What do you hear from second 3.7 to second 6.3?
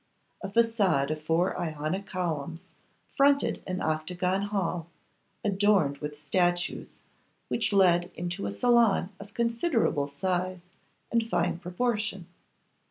octagon hall, adorned with